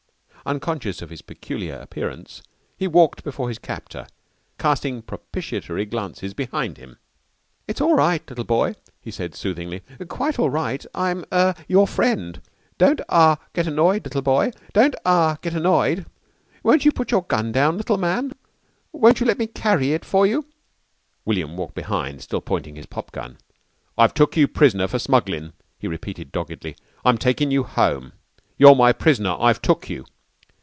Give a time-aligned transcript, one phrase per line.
[0.43, 2.41] Unconscious of his peculiar appearance,
[2.75, 4.07] he walked before his captor,
[4.57, 6.97] casting propitiatory glances behind him.
[7.67, 10.83] "It's all right, little boy," he said soothingly, "quite all right.
[10.95, 12.41] I'm er your friend.
[12.79, 14.51] Don't ah get annoyed, little boy.
[14.73, 16.07] Don't ah get annoyed.
[16.63, 18.33] Won't you put your gun down, little man?
[18.91, 20.47] Won't you let me carry it for you?"
[21.23, 23.37] William walked behind, still pointing his pop gun.
[23.95, 26.75] "I've took you prisoner for smugglin'," he repeated doggedly.
[27.05, 28.13] "I'm takin' you home.
[28.57, 29.37] You're my prisoner.
[29.39, 30.03] I've took you."